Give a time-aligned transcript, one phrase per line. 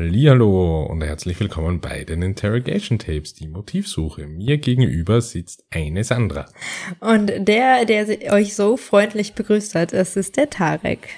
[0.00, 4.26] Hallihallo und herzlich willkommen bei den Interrogation Tapes, die Motivsuche.
[4.26, 6.46] Mir gegenüber sitzt eine Sandra.
[7.00, 11.10] Und der, der euch so freundlich begrüßt hat, das ist der Tarek.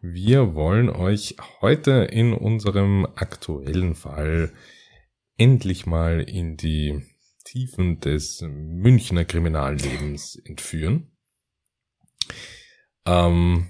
[0.00, 4.52] Wir wollen euch heute in unserem aktuellen Fall
[5.36, 7.02] endlich mal in die
[7.42, 11.10] Tiefen des Münchner Kriminallebens entführen.
[13.06, 13.66] Ähm,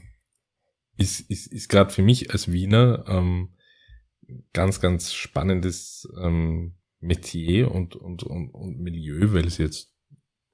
[0.98, 3.53] ist ist, ist gerade für mich als Wiener ähm,
[4.52, 9.92] ganz, ganz spannendes ähm, Metier und, und, und, und Milieu, weil es jetzt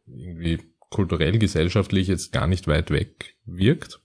[0.06, 0.58] irgendwie
[0.90, 4.00] kulturell, gesellschaftlich jetzt gar nicht weit weg wirkt.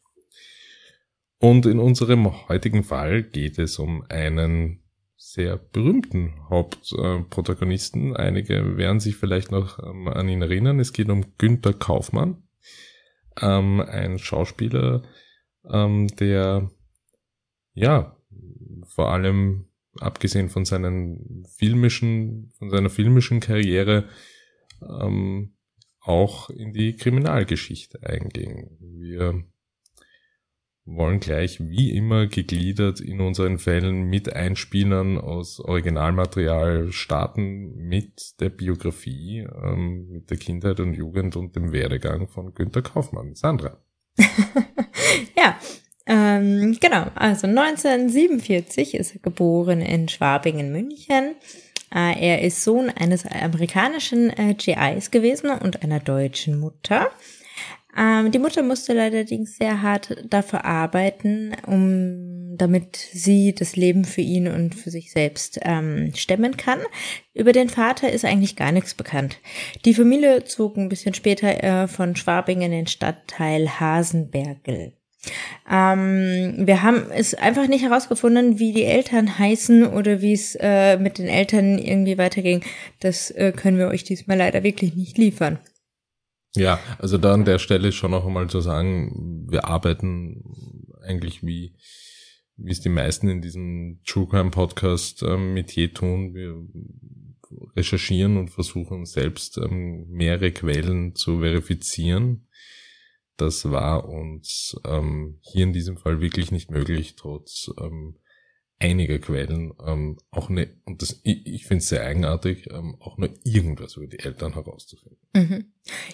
[1.39, 4.83] Und in unserem heutigen Fall geht es um einen
[5.17, 8.15] sehr berühmten Hauptprotagonisten.
[8.15, 10.79] Einige werden sich vielleicht noch ähm, an ihn erinnern.
[10.79, 12.43] Es geht um Günther Kaufmann,
[13.41, 15.01] ähm, ein Schauspieler,
[15.69, 16.69] ähm, der
[17.73, 18.15] ja
[18.87, 19.65] vor allem
[19.99, 24.09] abgesehen von seinen filmischen, von seiner filmischen Karriere
[24.81, 25.53] ähm,
[26.01, 28.77] auch in die Kriminalgeschichte einging.
[28.79, 29.43] Wir
[30.85, 38.49] wollen gleich wie immer gegliedert in unseren Fällen mit Einspielern aus Originalmaterial starten mit der
[38.49, 43.33] Biografie, ähm, mit der Kindheit und Jugend und dem Werdegang von Günter Kaufmann.
[43.33, 43.79] Sandra.
[45.35, 45.57] ja,
[46.07, 51.35] ähm, genau, also 1947 ist er geboren in Schwabingen, München.
[51.93, 57.09] Äh, er ist Sohn eines amerikanischen äh, GIs gewesen und einer deutschen Mutter.
[57.97, 64.21] Ähm, die Mutter musste allerdings sehr hart dafür arbeiten, um damit sie das Leben für
[64.21, 66.79] ihn und für sich selbst ähm, stemmen kann.
[67.33, 69.39] Über den Vater ist eigentlich gar nichts bekannt.
[69.85, 74.93] Die Familie zog ein bisschen später äh, von Schwabingen in den Stadtteil Hasenbergel.
[75.69, 80.97] Ähm, wir haben es einfach nicht herausgefunden, wie die Eltern heißen oder wie es äh,
[80.97, 82.63] mit den Eltern irgendwie weiterging.
[82.99, 85.59] Das äh, können wir euch diesmal leider wirklich nicht liefern.
[86.55, 90.43] Ja, also da an der Stelle schon noch einmal zu sagen, wir arbeiten
[91.03, 91.75] eigentlich wie,
[92.55, 96.33] wie es die meisten in diesem True Crime Podcast ähm, mit je tun.
[96.33, 96.55] Wir
[97.75, 102.44] recherchieren und versuchen selbst ähm, mehrere Quellen zu verifizieren
[103.37, 108.15] das war uns ähm, hier in diesem Fall wirklich nicht möglich, trotz ähm,
[108.79, 113.17] einiger Quellen ähm, auch ne und das ich, ich finde es sehr eigenartig, ähm, auch
[113.17, 115.17] nur irgendwas über die Eltern herauszufinden.
[115.33, 115.65] Mhm.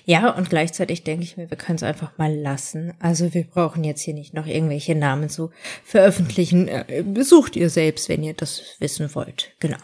[0.05, 2.93] Ja, und gleichzeitig denke ich mir, wir können es einfach mal lassen.
[2.99, 5.49] Also wir brauchen jetzt hier nicht noch irgendwelche Namen zu
[5.83, 6.67] veröffentlichen.
[6.67, 9.55] Äh, besucht ihr selbst, wenn ihr das wissen wollt.
[9.59, 9.77] Genau.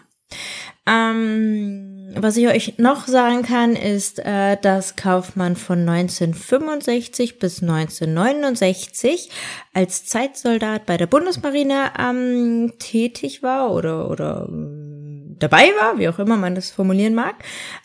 [0.86, 9.30] Ähm, was ich euch noch sagen kann, ist, äh, dass Kaufmann von 1965 bis 1969
[9.74, 16.20] als Zeitsoldat bei der Bundesmarine ähm, tätig war oder, oder ähm, dabei war, wie auch
[16.20, 17.36] immer man das formulieren mag.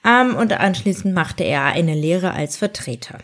[0.06, 3.18] Ähm, und anschließend machte er eine Lehre als Vertreter.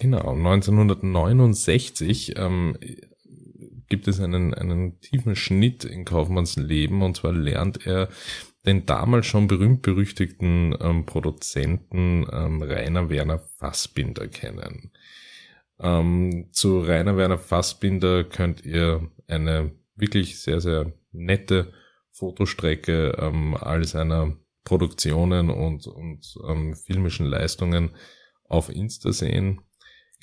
[0.00, 2.76] Genau, 1969 ähm,
[3.88, 8.08] gibt es einen, einen tiefen Schnitt in Kaufmanns Leben und zwar lernt er
[8.66, 14.92] den damals schon berühmt-berüchtigten ähm, Produzenten ähm, Rainer Werner Fassbinder kennen.
[15.78, 21.72] Ähm, zu Rainer Werner Fassbinder könnt ihr eine wirklich sehr, sehr nette
[22.10, 27.90] Fotostrecke ähm, all seiner Produktionen und, und ähm, filmischen Leistungen
[28.48, 29.60] auf Insta sehen,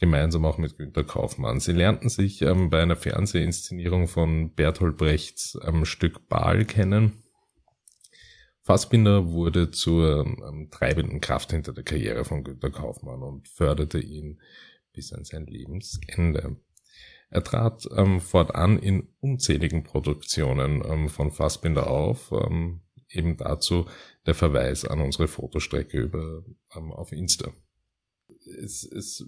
[0.02, 1.62] gemeinsam auch mit Günter Kaufmann.
[1.62, 7.22] Sie lernten sich ähm, bei einer Fernsehinszenierung von Bertolt Brechts ähm, Stück Baal kennen
[8.64, 14.40] Fassbinder wurde zur ähm, treibenden Kraft hinter der Karriere von Günter Kaufmann und förderte ihn
[14.94, 16.58] bis an sein Lebensende.
[17.30, 23.88] Er trat ähm, fortan in unzähligen Produktionen ähm, von Fassbinder auf, ähm, eben dazu
[24.26, 26.44] der Verweis an unsere Fotostrecke über,
[26.76, 27.52] ähm, auf Insta.
[28.64, 29.26] Es, es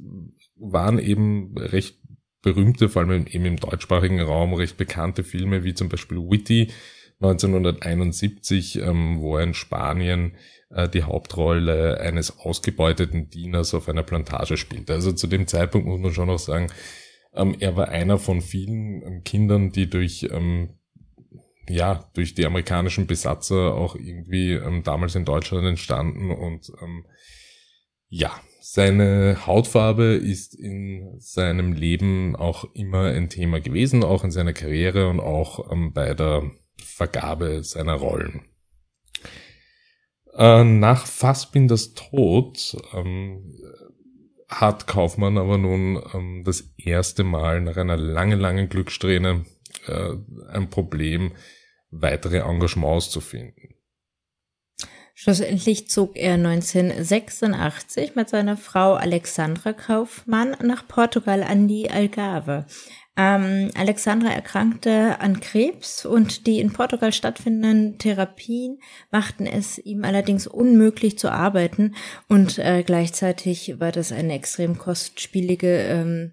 [0.56, 1.98] waren eben recht
[2.42, 6.72] berühmte, vor allem eben im deutschsprachigen Raum, recht bekannte Filme wie zum Beispiel Witty,
[7.22, 10.36] 1971, ähm, wo er in Spanien
[10.70, 14.92] äh, die Hauptrolle eines ausgebeuteten Dieners auf einer Plantage spielt.
[14.92, 16.68] Also zu dem Zeitpunkt muss man schon noch sagen,
[17.34, 20.70] ähm, er war einer von vielen ähm, Kindern, die durch ähm,
[21.70, 27.06] ja durch die amerikanischen Besatzer auch irgendwie ähm, damals in Deutschland entstanden und ähm,
[28.14, 28.32] ja
[28.74, 35.10] seine Hautfarbe ist in seinem Leben auch immer ein Thema gewesen, auch in seiner Karriere
[35.10, 36.50] und auch ähm, bei der
[36.82, 38.46] Vergabe seiner Rollen.
[40.34, 43.54] Äh, nach Fassbinders Tod ähm,
[44.48, 49.46] hat Kaufmann aber nun ähm, das erste Mal nach einer langen, langen Glückssträhne
[49.88, 50.14] äh,
[50.50, 51.34] ein Problem,
[51.92, 53.76] weitere Engagements zu finden.
[55.16, 62.66] Schlussendlich zog er 1986 mit seiner Frau Alexandra Kaufmann nach Portugal an die Algarve.
[63.16, 68.80] Ähm, Alexandra erkrankte an Krebs und die in Portugal stattfindenden Therapien
[69.12, 71.94] machten es ihm allerdings unmöglich zu arbeiten
[72.28, 76.32] und äh, gleichzeitig war das eine extrem kostspielige ähm,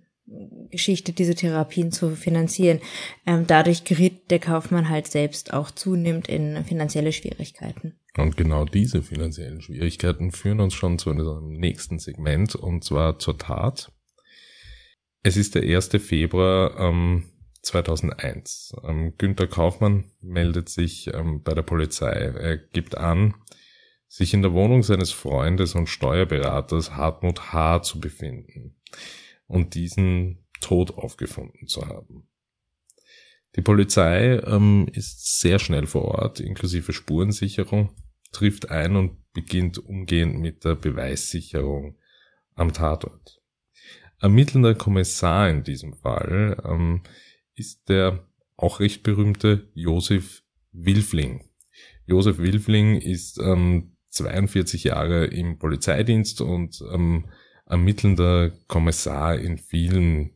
[0.71, 2.81] Geschichte, diese Therapien zu finanzieren.
[3.27, 8.00] Ähm, dadurch geriet der Kaufmann halt selbst auch zunehmend in finanzielle Schwierigkeiten.
[8.17, 13.39] Und genau diese finanziellen Schwierigkeiten führen uns schon zu unserem nächsten Segment und zwar zur
[13.39, 13.93] Tat.
[15.23, 15.89] Es ist der 1.
[16.03, 17.31] Februar ähm,
[17.63, 18.75] 2001.
[18.85, 22.11] Ähm, Günther Kaufmann meldet sich ähm, bei der Polizei.
[22.11, 23.35] Er gibt an,
[24.09, 27.83] sich in der Wohnung seines Freundes und Steuerberaters Hartmut H.
[27.83, 28.77] zu befinden
[29.47, 32.27] und diesen tot aufgefunden zu haben.
[33.57, 37.91] Die Polizei ähm, ist sehr schnell vor Ort, inklusive Spurensicherung,
[38.33, 41.97] trifft ein und beginnt umgehend mit der Beweissicherung
[42.55, 43.41] am Tatort.
[44.21, 47.03] Ermittelnder Kommissar in diesem Fall ähm,
[47.55, 48.27] ist der
[48.57, 50.43] auch recht berühmte Josef
[50.73, 51.49] Wilfling.
[52.07, 57.27] Josef Wilfling ist ähm, 42 Jahre im Polizeidienst und ähm,
[57.67, 60.33] ermittelnder Kommissar in vielen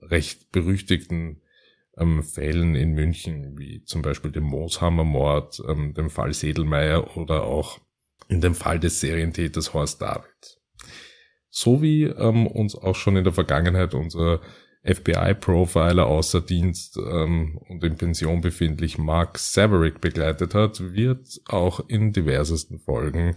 [0.00, 1.40] recht berüchtigten
[1.98, 7.78] ähm, Fällen in München, wie zum Beispiel dem Mooshammer-Mord, ähm, dem Fall Sedelmeier oder auch
[8.28, 10.60] in dem Fall des Serientäters Horst David.
[11.50, 14.40] So wie ähm, uns auch schon in der Vergangenheit unser
[14.84, 22.12] FBI-Profiler außer Dienst ähm, und in Pension befindlich Mark Saverick begleitet hat, wird auch in
[22.12, 23.34] diversesten Folgen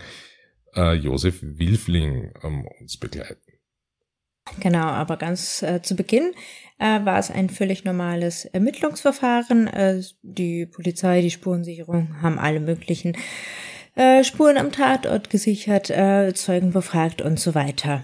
[0.75, 3.47] äh, Josef Wilfling ähm, uns begleiten.
[4.60, 6.32] Genau, aber ganz äh, zu Beginn
[6.80, 9.68] äh, war es ein völlig normales Ermittlungsverfahren.
[9.68, 13.18] Äh, die Polizei, die Spurensicherung haben alle möglichen
[13.96, 18.04] äh, Spuren am Tatort gesichert, äh, Zeugen befragt und so weiter.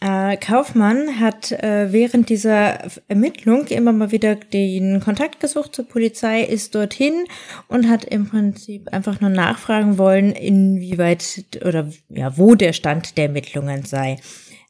[0.00, 2.78] Äh, Kaufmann hat äh, während dieser
[3.08, 7.24] Ermittlung immer mal wieder den Kontakt gesucht zur Polizei, ist dorthin
[7.68, 13.26] und hat im Prinzip einfach nur nachfragen wollen, inwieweit oder ja, wo der Stand der
[13.26, 14.18] Ermittlungen sei.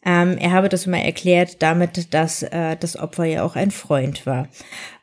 [0.05, 4.27] Ähm, er habe das immer erklärt damit, dass äh, das Opfer ja auch ein Freund
[4.27, 4.49] war.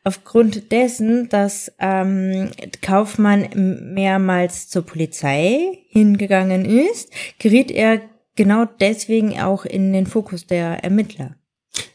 [0.03, 2.51] Aufgrund dessen, dass ähm,
[2.81, 8.01] Kaufmann mehrmals zur Polizei hingegangen ist, geriet er
[8.35, 11.35] genau deswegen auch in den Fokus der Ermittler.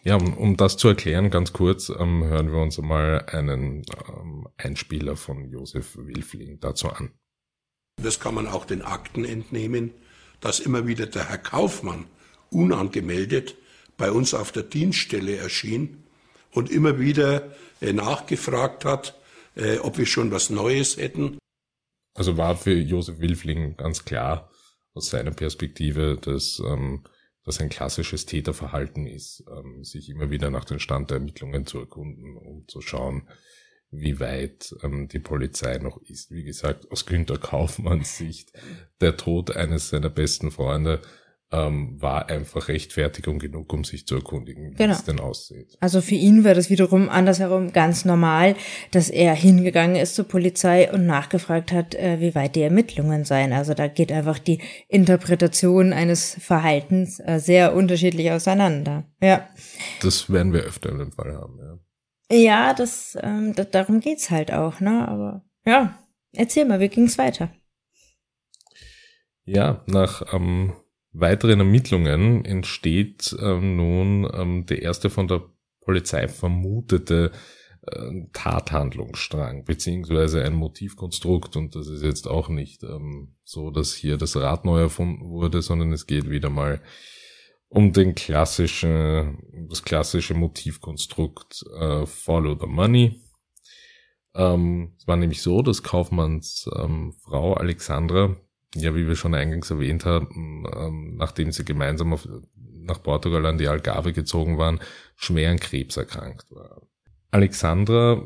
[0.04, 4.48] Ja, um, um das zu erklären, ganz kurz, ähm, hören wir uns einmal einen ähm,
[4.56, 7.10] Einspieler von Josef Wilfling dazu an.
[8.02, 9.92] Das kann man auch den Akten entnehmen,
[10.40, 12.04] dass immer wieder der Herr Kaufmann
[12.50, 13.56] unangemeldet
[13.96, 16.04] bei uns auf der Dienststelle erschien
[16.52, 19.18] und immer wieder äh, nachgefragt hat,
[19.54, 21.38] äh, ob wir schon was Neues hätten.
[22.14, 24.50] Also war für Josef Wilfling ganz klar
[24.94, 27.04] aus seiner Perspektive, dass ähm,
[27.44, 31.78] das ein klassisches Täterverhalten ist, ähm, sich immer wieder nach den Stand der Ermittlungen zu
[31.78, 33.28] erkunden, um zu schauen,
[33.90, 36.30] wie weit ähm, die Polizei noch ist.
[36.30, 38.52] Wie gesagt, aus Günter Kaufmanns Sicht,
[39.00, 41.00] der Tod eines seiner besten Freunde
[41.52, 44.94] ähm, war einfach Rechtfertigung genug, um sich zu erkundigen, wie genau.
[44.94, 45.76] es denn aussieht.
[45.80, 48.56] Also für ihn war das wiederum andersherum ganz normal,
[48.90, 53.52] dass er hingegangen ist zur Polizei und nachgefragt hat, äh, wie weit die Ermittlungen seien.
[53.52, 59.04] Also da geht einfach die Interpretation eines Verhaltens äh, sehr unterschiedlich auseinander.
[59.20, 59.48] Ja.
[60.02, 61.78] Das werden wir öfter in dem Fall haben, ja.
[62.28, 65.06] Ja, das, ähm, das darum geht's halt auch, ne?
[65.06, 65.96] Aber ja,
[66.32, 67.50] erzähl mal, wie ging's weiter?
[69.44, 70.72] Ja, nach ähm,
[71.20, 75.42] weiteren Ermittlungen entsteht ähm, nun ähm, der erste von der
[75.80, 77.32] Polizei vermutete
[77.82, 81.56] äh, Tathandlungsstrang, beziehungsweise ein Motivkonstrukt.
[81.56, 85.62] Und das ist jetzt auch nicht ähm, so, dass hier das Rad neu erfunden wurde,
[85.62, 86.80] sondern es geht wieder mal
[87.68, 93.20] um den klassischen, das klassische Motivkonstrukt äh, Follow the Money.
[94.34, 98.36] Ähm, es war nämlich so, dass Kaufmanns ähm, Frau Alexandra
[98.80, 103.58] ja, wie wir schon eingangs erwähnt haben, ähm, nachdem sie gemeinsam auf, nach Portugal an
[103.58, 104.80] die Algarve gezogen waren,
[105.16, 106.82] schwer an Krebs erkrankt war.
[107.30, 108.22] Alexandra,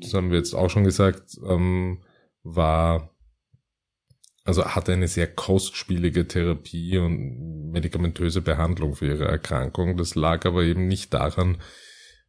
[0.00, 2.02] das haben wir jetzt auch schon gesagt, ähm,
[2.42, 3.14] war,
[4.44, 9.96] also hatte eine sehr kostspielige Therapie und medikamentöse Behandlung für ihre Erkrankung.
[9.96, 11.58] Das lag aber eben nicht daran,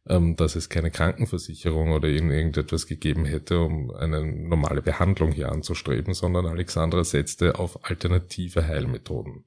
[0.08, 6.14] ähm, dass es keine Krankenversicherung oder irgendetwas gegeben hätte, um eine normale Behandlung hier anzustreben,
[6.14, 9.44] sondern Alexandra setzte auf alternative Heilmethoden.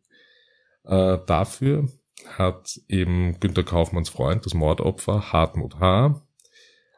[0.84, 1.90] Äh, dafür
[2.26, 6.22] hat eben Günter Kaufmanns Freund, das Mordopfer Hartmut H.,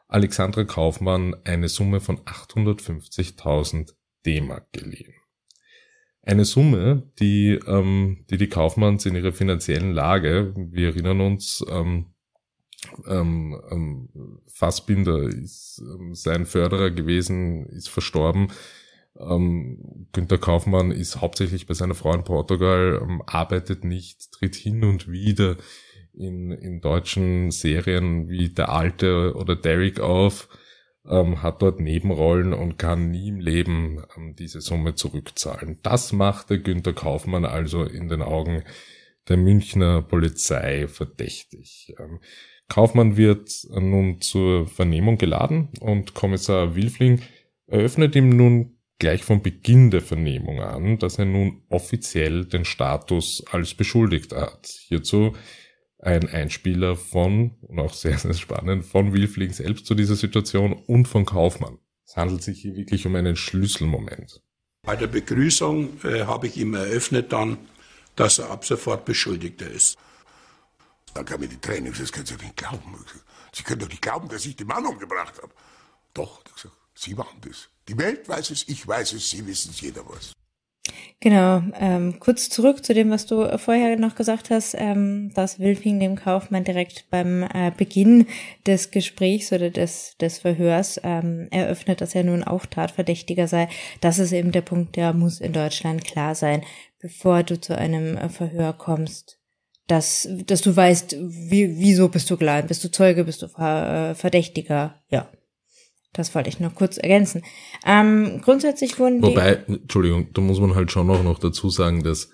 [0.08, 3.94] Alexandra Kaufmann eine Summe von 850.000
[4.26, 5.14] D-Mark geliehen.
[6.22, 12.12] Eine Summe, die, ähm, die die Kaufmanns in ihrer finanziellen Lage, wir erinnern uns, ähm,
[13.06, 14.08] ähm, ähm,
[14.46, 18.48] Fassbinder ist ähm, sein Förderer gewesen, ist verstorben.
[19.18, 24.84] Ähm, Günter Kaufmann ist hauptsächlich bei seiner Frau in Portugal, ähm, arbeitet nicht, tritt hin
[24.84, 25.56] und wieder
[26.14, 30.48] in, in deutschen Serien wie Der Alte oder Derrick auf,
[31.06, 35.78] ähm, hat dort Nebenrollen und kann nie im Leben ähm, diese Summe zurückzahlen.
[35.82, 38.64] Das machte Günter Kaufmann also in den Augen
[39.28, 41.94] der Münchner Polizei verdächtig.
[41.98, 42.20] Ähm,
[42.70, 47.20] Kaufmann wird nun zur Vernehmung geladen und Kommissar Wilfling
[47.66, 53.42] eröffnet ihm nun gleich von Beginn der Vernehmung an, dass er nun offiziell den Status
[53.50, 54.66] als Beschuldigter hat.
[54.66, 55.34] Hierzu
[55.98, 61.08] ein Einspieler von, und auch sehr, sehr spannend, von Wilfling selbst zu dieser Situation und
[61.08, 61.78] von Kaufmann.
[62.06, 64.42] Es handelt sich hier wirklich um einen Schlüsselmoment.
[64.86, 67.58] Bei der Begrüßung äh, habe ich ihm eröffnet dann,
[68.16, 69.98] dass er ab sofort Beschuldigter ist.
[71.14, 73.04] Da kam mir die Tränen, das können Sie doch nicht glauben.
[73.52, 75.52] Sie können doch nicht glauben, dass ich den Mann umgebracht habe.
[76.14, 76.42] Doch,
[76.94, 77.68] Sie waren das.
[77.88, 80.32] Die Welt weiß es, ich weiß es, Sie wissen es, jeder weiß.
[81.20, 86.00] Genau, ähm, kurz zurück zu dem, was du vorher noch gesagt hast, ähm, dass Wilfing
[86.00, 88.26] dem Kaufmann direkt beim äh, Beginn
[88.66, 93.68] des Gesprächs oder des, des Verhörs ähm, eröffnet, dass er nun auch Tatverdächtiger sei.
[94.00, 96.64] Das ist eben der Punkt, der muss in Deutschland klar sein,
[97.00, 99.39] bevor du zu einem äh, Verhör kommst.
[99.90, 104.14] Dass, dass du weißt, wie, wieso bist du klein, bist du Zeuge, bist du äh,
[104.14, 105.28] Verdächtiger, ja.
[106.12, 107.42] Das wollte ich noch kurz ergänzen.
[107.84, 112.30] Ähm, grundsätzlich wurden Wobei, Entschuldigung, da muss man halt schon auch noch dazu sagen, dass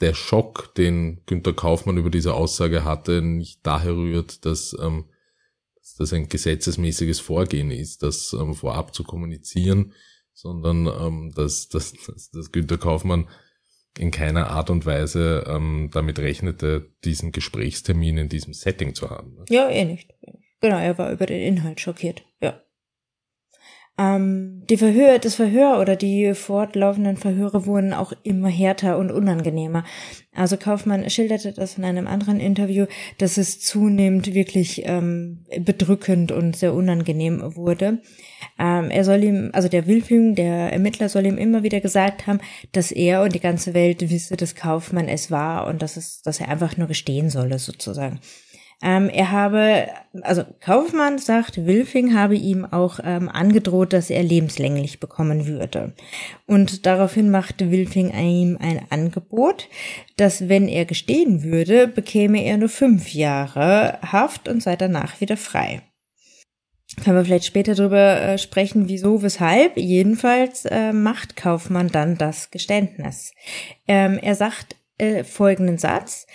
[0.00, 5.04] der Schock, den Günter Kaufmann über diese Aussage hatte, nicht daher rührt, dass, ähm,
[5.98, 9.92] das ein gesetzesmäßiges Vorgehen ist, das ähm, vorab zu kommunizieren,
[10.32, 13.28] sondern ähm, dass, dass, dass, dass Günter Kaufmann
[13.98, 19.44] in keiner Art und Weise ähm, damit rechnete, diesen Gesprächstermin in diesem Setting zu haben.
[19.48, 20.12] Ja, eh nicht.
[20.60, 22.24] Genau, er war über den Inhalt schockiert.
[22.40, 22.60] Ja.
[23.96, 29.84] Ähm, die Verhör, das Verhör oder die fortlaufenden Verhöre wurden auch immer härter und unangenehmer.
[30.34, 32.86] Also Kaufmann schilderte das in einem anderen Interview,
[33.18, 38.02] dass es zunehmend wirklich ähm, bedrückend und sehr unangenehm wurde.
[38.58, 42.40] Ähm, er soll ihm, also der Wilfing, der Ermittler soll ihm immer wieder gesagt haben,
[42.72, 46.40] dass er und die ganze Welt wisse, dass Kaufmann es war und dass es, dass
[46.40, 48.18] er einfach nur gestehen solle sozusagen.
[48.82, 49.88] Ähm, er habe,
[50.22, 55.94] also Kaufmann sagt, Wilfing habe ihm auch ähm, angedroht, dass er lebenslänglich bekommen würde.
[56.46, 59.68] Und daraufhin machte Wilfing ihm ein Angebot,
[60.16, 65.36] dass wenn er gestehen würde, bekäme er nur fünf Jahre Haft und sei danach wieder
[65.36, 65.82] frei.
[67.02, 69.76] Können wir vielleicht später darüber äh, sprechen, wieso, weshalb.
[69.76, 73.32] Jedenfalls äh, macht Kaufmann dann das Geständnis.
[73.88, 76.26] Ähm, er sagt äh, folgenden Satz.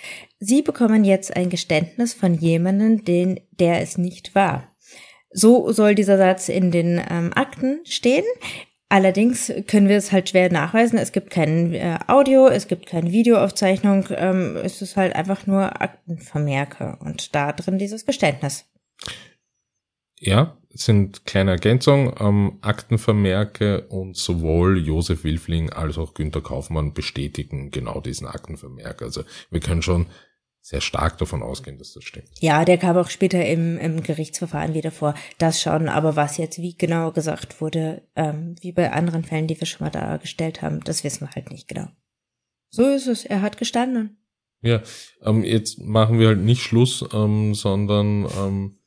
[0.42, 4.74] Sie bekommen jetzt ein Geständnis von jemandem, den, der es nicht war.
[5.30, 8.24] So soll dieser Satz in den ähm, Akten stehen.
[8.88, 10.98] Allerdings können wir es halt schwer nachweisen.
[10.98, 14.06] Es gibt kein äh, Audio, es gibt keine Videoaufzeichnung.
[14.16, 18.64] Ähm, es ist halt einfach nur Aktenvermerke und da drin dieses Geständnis.
[20.18, 27.70] Ja, sind kleine Ergänzungen, ähm, Aktenvermerke und sowohl Josef Wilfling als auch Günter Kaufmann bestätigen
[27.70, 29.02] genau diesen Aktenvermerk.
[29.02, 30.06] Also wir können schon
[30.62, 32.28] sehr stark davon ausgehen, dass das stimmt.
[32.40, 35.14] Ja, der kam auch später im, im Gerichtsverfahren wieder vor.
[35.38, 39.58] Das schon, aber was jetzt wie genau gesagt wurde, ähm, wie bei anderen Fällen, die
[39.58, 41.88] wir schon mal dargestellt haben, das wissen wir halt nicht genau.
[42.68, 43.24] So ist es.
[43.24, 44.18] Er hat gestanden.
[44.62, 44.82] Ja,
[45.22, 48.78] ähm, jetzt machen wir halt nicht Schluss, ähm, sondern ähm,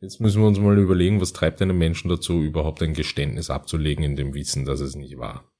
[0.00, 4.04] jetzt müssen wir uns mal überlegen, was treibt einen Menschen dazu, überhaupt ein Geständnis abzulegen
[4.04, 5.50] in dem Wissen, dass es nicht war.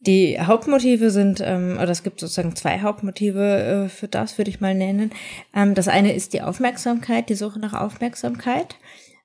[0.00, 4.60] Die Hauptmotive sind, ähm, oder es gibt sozusagen zwei Hauptmotive äh, für das, würde ich
[4.60, 5.10] mal nennen.
[5.54, 8.76] Ähm, das eine ist die Aufmerksamkeit, die Suche nach Aufmerksamkeit.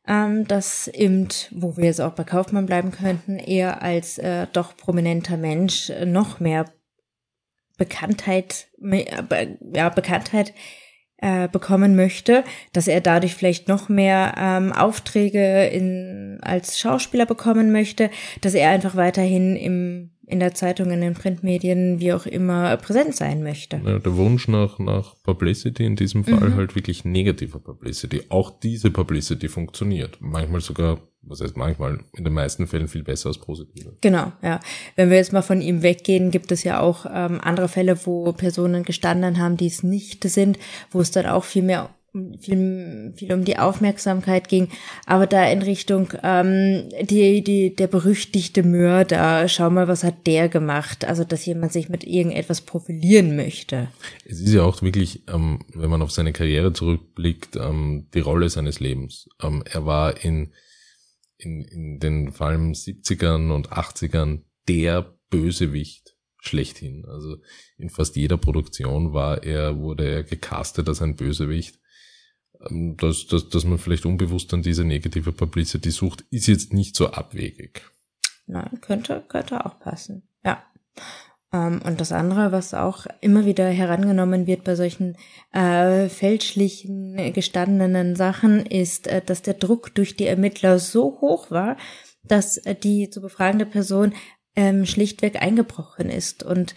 [0.08, 4.76] Ähm, das eben, wo wir jetzt auch bei Kaufmann bleiben könnten, eher als äh, doch
[4.78, 6.66] prominenter Mensch äh, noch mehr
[7.78, 10.54] Bekanntheit, äh, ja, Bekanntheit
[11.18, 17.72] äh, bekommen möchte, dass er dadurch vielleicht noch mehr ähm, Aufträge in, als Schauspieler bekommen
[17.72, 18.10] möchte,
[18.42, 23.16] dass er einfach weiterhin im in der Zeitung, in den Printmedien, wie auch immer, präsent
[23.16, 23.82] sein möchte.
[23.86, 26.56] Ja, der Wunsch nach, nach Publicity, in diesem Fall mhm.
[26.56, 28.24] halt wirklich negativer Publicity.
[28.30, 30.18] Auch diese Publicity funktioniert.
[30.22, 33.98] Manchmal sogar, was heißt manchmal, in den meisten Fällen viel besser als positive.
[34.00, 34.62] Genau, ja.
[34.96, 38.32] Wenn wir jetzt mal von ihm weggehen, gibt es ja auch ähm, andere Fälle, wo
[38.32, 40.58] Personen gestanden haben, die es nicht sind,
[40.92, 41.90] wo es dann auch viel mehr
[42.40, 44.68] viel, viel um die Aufmerksamkeit ging,
[45.06, 50.50] aber da in Richtung ähm, die, die, der berüchtigte Mörder, schau mal, was hat der
[50.50, 51.06] gemacht?
[51.06, 53.88] Also, dass jemand sich mit irgendetwas profilieren möchte.
[54.26, 58.50] Es ist ja auch wirklich, ähm, wenn man auf seine Karriere zurückblickt, ähm, die Rolle
[58.50, 59.30] seines Lebens.
[59.42, 60.54] Ähm, er war in,
[61.38, 67.06] in, in den vor allem 70ern und 80ern der Bösewicht schlechthin.
[67.06, 67.38] Also
[67.78, 71.80] in fast jeder Produktion war er, wurde er gecastet als ein Bösewicht.
[72.70, 76.96] Ähm, dass, dass, dass man vielleicht unbewusst an diese negative Publicity sucht, ist jetzt nicht
[76.96, 77.82] so abwegig.
[78.48, 80.24] Nein, könnte, könnte auch passen.
[80.44, 80.64] Ja.
[81.54, 85.16] Ähm, und das andere, was auch immer wieder herangenommen wird bei solchen
[85.52, 91.78] äh, fälschlichen gestandenen Sachen, ist, äh, dass der Druck durch die Ermittler so hoch war,
[92.24, 94.14] dass äh, die zu befragende Person
[94.56, 96.76] ähm, schlichtweg eingebrochen ist und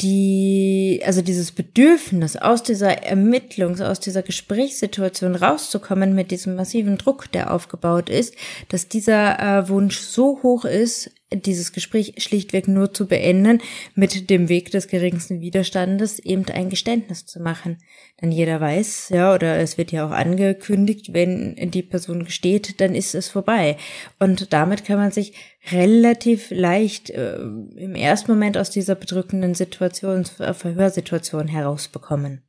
[0.00, 7.30] die, also dieses Bedürfnis, aus dieser Ermittlungs-, aus dieser Gesprächssituation rauszukommen mit diesem massiven Druck,
[7.32, 8.34] der aufgebaut ist,
[8.68, 13.60] dass dieser äh, Wunsch so hoch ist, dieses Gespräch schlichtweg nur zu beenden,
[13.94, 17.78] mit dem Weg des geringsten Widerstandes eben ein Geständnis zu machen.
[18.22, 22.94] Denn jeder weiß, ja, oder es wird ja auch angekündigt, wenn die Person gesteht, dann
[22.94, 23.76] ist es vorbei.
[24.18, 25.34] Und damit kann man sich
[25.72, 32.42] relativ leicht äh, im ersten Moment aus dieser bedrückenden Situation, äh, Verhörsituation herausbekommen.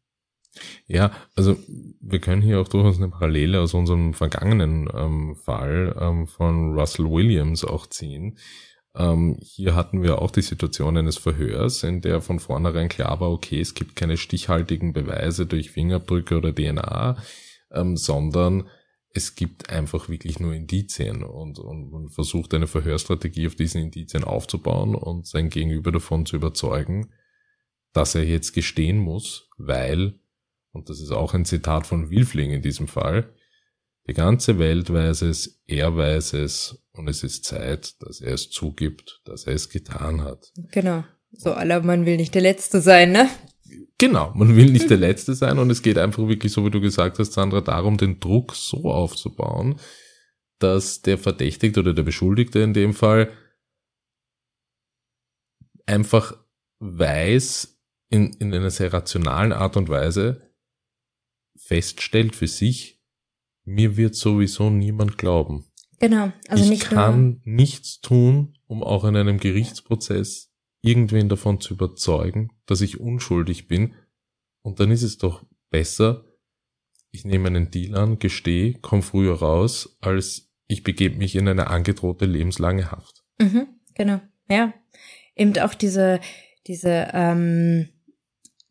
[0.87, 1.57] Ja, also
[1.99, 7.09] wir können hier auch durchaus eine Parallele aus unserem vergangenen ähm, Fall ähm, von Russell
[7.09, 8.37] Williams auch ziehen.
[8.97, 13.31] Ähm, hier hatten wir auch die Situation eines Verhörs, in der von vornherein klar war,
[13.31, 17.17] okay, es gibt keine stichhaltigen Beweise durch Fingerabdrücke oder DNA,
[17.71, 18.67] ähm, sondern
[19.13, 24.23] es gibt einfach wirklich nur Indizien und, und man versucht eine Verhörstrategie auf diesen Indizien
[24.23, 27.11] aufzubauen und sein Gegenüber davon zu überzeugen,
[27.93, 30.19] dass er jetzt gestehen muss, weil
[30.77, 33.33] und das ist auch ein Zitat von Wilfling in diesem Fall,
[34.07, 38.49] die ganze Welt weiß es, er weiß es und es ist Zeit, dass er es
[38.49, 40.51] zugibt, dass er es getan hat.
[40.71, 41.03] Genau.
[41.31, 43.29] So aller, man will nicht der Letzte sein, ne?
[43.97, 46.79] Genau, man will nicht der Letzte sein und es geht einfach wirklich, so wie du
[46.79, 49.79] gesagt hast, Sandra, darum, den Druck so aufzubauen,
[50.59, 53.31] dass der Verdächtigte oder der Beschuldigte in dem Fall
[55.85, 56.37] einfach
[56.79, 57.77] weiß,
[58.09, 60.53] in, in einer sehr rationalen Art und Weise,
[61.57, 62.96] feststellt für sich,
[63.67, 65.65] mir wird sowieso niemand glauben.
[65.99, 66.31] Genau.
[66.47, 71.73] Also ich nicht kann nur nichts tun, um auch in einem Gerichtsprozess irgendwen davon zu
[71.73, 73.93] überzeugen, dass ich unschuldig bin.
[74.61, 76.23] Und dann ist es doch besser,
[77.11, 81.67] ich nehme einen Deal an, gestehe, komme früher raus, als ich begebe mich in eine
[81.67, 83.23] angedrohte lebenslange Haft.
[83.39, 84.21] Mhm, genau.
[84.49, 84.73] Ja.
[85.35, 86.19] Eben auch diese,
[86.67, 87.89] diese ähm,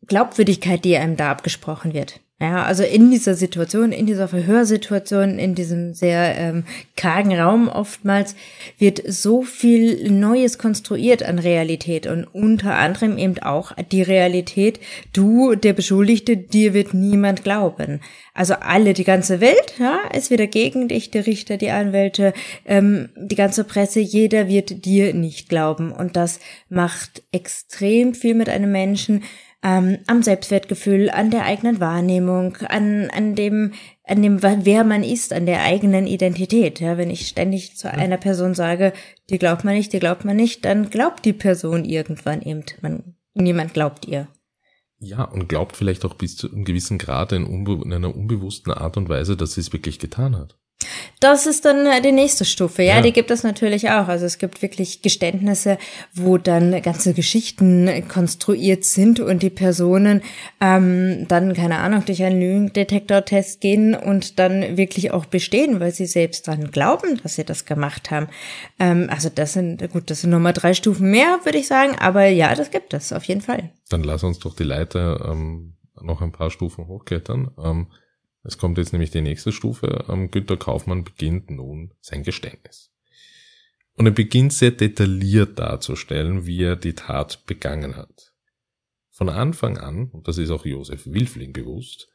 [0.07, 2.19] Glaubwürdigkeit, die einem da abgesprochen wird.
[2.39, 8.35] Ja, also in dieser Situation, in dieser Verhörsituation, in diesem sehr ähm, kargen Raum oftmals
[8.77, 14.79] wird so viel Neues konstruiert an Realität und unter anderem eben auch die Realität,
[15.13, 18.01] du, der Beschuldigte, dir wird niemand glauben.
[18.35, 22.33] Also alle, die ganze Welt, ja, ist wieder gegen dich, die Richter, die Anwälte,
[22.67, 25.91] ähm, die ganze Presse, jeder wird dir nicht glauben.
[25.91, 29.23] Und das macht extrem viel mit einem Menschen,
[29.63, 35.33] ähm, am Selbstwertgefühl, an der eigenen Wahrnehmung, an, an dem, an dem, wer man ist,
[35.33, 36.79] an der eigenen Identität.
[36.79, 38.93] Ja, wenn ich ständig zu einer Person sage,
[39.29, 43.15] die glaubt man nicht, die glaubt man nicht, dann glaubt die Person irgendwann eben, man,
[43.33, 44.27] niemand glaubt ihr.
[44.99, 48.97] Ja, und glaubt vielleicht auch bis zu einem gewissen Grad in, in einer unbewussten Art
[48.97, 50.57] und Weise, dass sie es wirklich getan hat.
[51.19, 54.07] Das ist dann äh, die nächste Stufe, ja, ja, die gibt es natürlich auch.
[54.07, 55.79] Also es gibt wirklich Geständnisse,
[56.13, 60.21] wo dann ganze Geschichten konstruiert sind und die Personen
[60.61, 66.05] ähm, dann, keine Ahnung, durch einen Lügendetektor-Test gehen und dann wirklich auch bestehen, weil sie
[66.05, 68.27] selbst dran glauben, dass sie das gemacht haben.
[68.77, 72.27] Ähm, also das sind, gut, das sind nochmal drei Stufen mehr, würde ich sagen, aber
[72.27, 73.71] ja, das gibt es auf jeden Fall.
[73.89, 77.49] Dann lass uns doch die Leiter ähm, noch ein paar Stufen hochklettern.
[77.57, 77.87] Ähm,
[78.47, 80.05] es kommt jetzt nämlich die nächste Stufe.
[80.07, 82.93] Ähm, Günter Kaufmann beginnt nun sein Geständnis.
[83.93, 88.33] Und er beginnt sehr detailliert darzustellen, wie er die Tat begangen hat.
[89.11, 92.07] Von Anfang an, und das ist auch Josef Wilfling bewusst,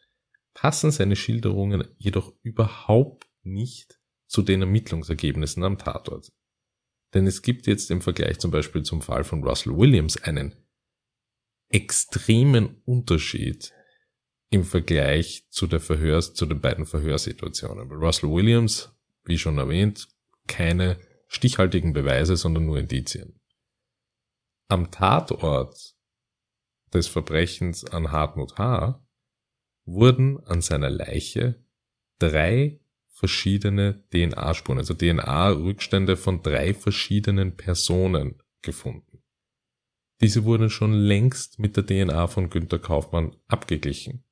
[0.55, 6.33] passen seine Schilderungen jedoch überhaupt nicht zu den Ermittlungsergebnissen am Tatort.
[7.13, 10.55] Denn es gibt jetzt im Vergleich zum Beispiel zum Fall von Russell Williams einen
[11.69, 13.73] extremen Unterschied
[14.53, 17.89] im Vergleich zu der Verhörs, zu den beiden Verhörsituationen.
[17.89, 20.09] Bei Russell Williams, wie schon erwähnt,
[20.47, 23.41] keine stichhaltigen Beweise, sondern nur Indizien.
[24.69, 25.95] Am Tatort
[26.93, 29.03] des Verbrechens an Hartmut H.
[29.87, 31.65] wurden an seiner Leiche
[32.19, 39.23] drei verschiedene DNA-Spuren, also DNA-Rückstände von drei verschiedenen Personen gefunden.
[40.21, 44.25] Diese wurden schon längst mit der DNA von Günter Kaufmann abgeglichen.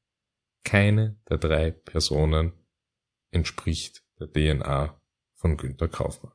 [0.64, 2.52] Keine der drei Personen
[3.30, 5.00] entspricht der DNA
[5.34, 6.32] von Günter Kaufmann.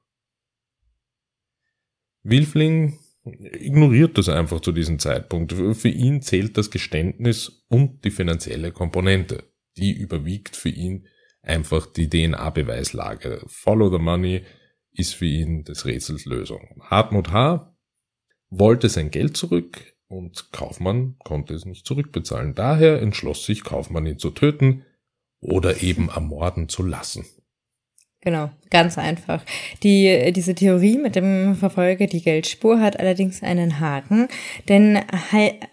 [2.23, 5.53] Wilfling ignoriert das einfach zu diesem Zeitpunkt.
[5.53, 9.43] Für ihn zählt das Geständnis und die finanzielle Komponente.
[9.77, 11.07] Die überwiegt für ihn
[11.41, 13.43] einfach die DNA-Beweislage.
[13.47, 14.43] Follow the money
[14.91, 16.81] ist für ihn des Rätsels Lösung.
[16.81, 17.75] Hartmut H.
[18.49, 22.55] wollte sein Geld zurück und Kaufmann konnte es nicht zurückbezahlen.
[22.55, 24.83] Daher entschloss sich Kaufmann ihn zu töten
[25.41, 27.25] oder eben ermorden zu lassen.
[28.25, 29.43] Genau, ganz einfach.
[29.83, 34.29] Die, diese Theorie mit dem Verfolger, die Geldspur, hat allerdings einen Haken,
[34.67, 34.99] denn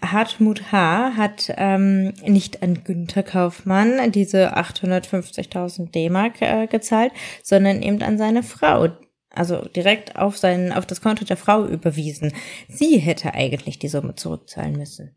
[0.05, 1.13] Hartmut H.
[1.17, 8.43] hat ähm, nicht an Günther Kaufmann diese 850.000 D-Mark äh, gezahlt, sondern eben an seine
[8.43, 8.89] Frau,
[9.35, 12.33] also direkt auf sein, auf das Konto der Frau überwiesen.
[12.69, 15.17] Sie hätte eigentlich die Summe zurückzahlen müssen.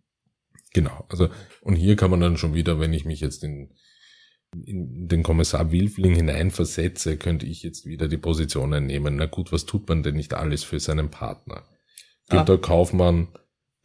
[0.73, 1.29] Genau, also
[1.61, 3.73] und hier kann man dann schon wieder, wenn ich mich jetzt in
[4.65, 9.15] in den Kommissar Wilfling hineinversetze, könnte ich jetzt wieder die Position einnehmen.
[9.15, 11.63] Na gut, was tut man denn nicht alles für seinen Partner?
[12.29, 12.57] Günter ah.
[12.57, 13.27] Kaufmann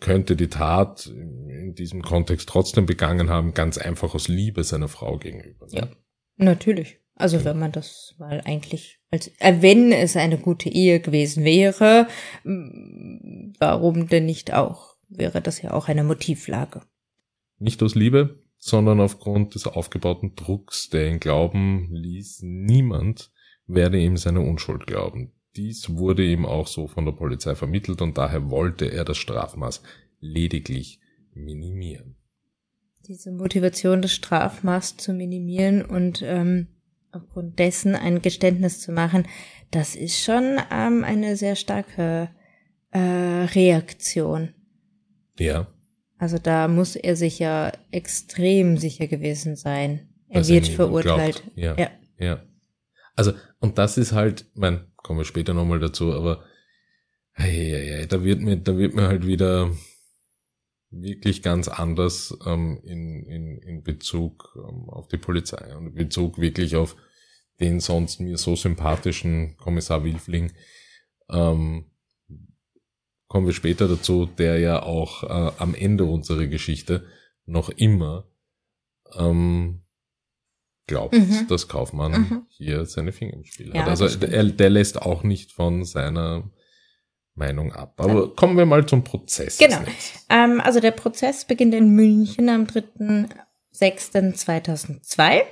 [0.01, 5.19] könnte die Tat in diesem Kontext trotzdem begangen haben, ganz einfach aus Liebe seiner Frau
[5.19, 5.67] gegenüber.
[5.67, 5.73] Ne?
[5.79, 5.89] Ja,
[6.37, 6.99] natürlich.
[7.21, 12.07] Also wenn man das mal eigentlich als, äh, wenn es eine gute Ehe gewesen wäre,
[12.45, 14.97] warum denn nicht auch?
[15.09, 16.83] Wäre das ja auch eine Motivlage.
[17.59, 23.33] Nicht aus Liebe, sondern aufgrund des aufgebauten Drucks, der ihn glauben ließ, niemand
[23.67, 25.33] werde ihm seine Unschuld glauben.
[25.57, 29.83] Dies wurde ihm auch so von der Polizei vermittelt und daher wollte er das Strafmaß
[30.21, 31.01] lediglich
[31.35, 32.17] minimieren.
[33.07, 36.69] Diese Motivation, das Strafmaß zu minimieren und ähm,
[37.13, 39.27] aufgrund dessen ein Geständnis zu machen,
[39.71, 42.31] das ist schon ähm, eine sehr starke
[42.91, 44.55] äh, Reaktion.
[45.39, 45.67] Ja.
[46.19, 50.09] Also da muss er sich ja extrem sicher gewesen sein.
[50.29, 51.43] Er wird er verurteilt.
[51.55, 51.91] Ja, ja.
[52.19, 52.43] Ja.
[53.17, 56.45] Also, und das ist halt, mein, kommen wir später nochmal dazu, aber
[57.33, 59.71] hey, hey, hey, da wird mir, da wird mir halt wieder
[60.91, 66.39] wirklich ganz anders ähm, in, in, in Bezug ähm, auf die Polizei und in Bezug
[66.39, 66.97] wirklich auf
[67.61, 70.53] den sonst mir so sympathischen Kommissar Wilfling.
[71.31, 71.91] Ähm,
[73.29, 77.07] kommen wir später dazu, der ja auch äh, am Ende unserer Geschichte
[77.47, 78.29] noch immer
[79.15, 79.83] ähm,
[80.87, 81.47] glaubt, mhm.
[81.49, 82.47] dass Kaufmann mhm.
[82.49, 83.89] hier seine Finger im Spiel ja, hat.
[83.89, 86.51] Also der, der lässt auch nicht von seiner
[87.35, 87.95] Meinung ab.
[87.99, 88.29] Aber ja.
[88.37, 89.59] kommen wir mal zum Prozess.
[89.59, 89.79] Genau.
[90.29, 95.43] Ähm, also der Prozess beginnt in München am 3.6.2002.